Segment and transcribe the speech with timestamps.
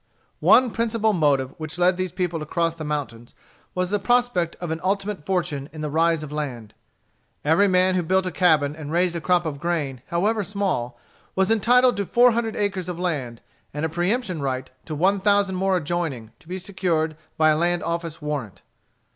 [0.39, 3.35] One principal motive which led these people to cross the mountains,
[3.75, 6.73] was the prospect of an ultimate fortune in the rise of land.
[7.45, 10.97] Every man who built a cabin and raised a crop of grain, however small,
[11.35, 13.41] was entitled to four hundred acres of land,
[13.75, 17.83] and a preemption right to one thousand more adjoining, to be secured by a land
[17.83, 18.63] office warrant.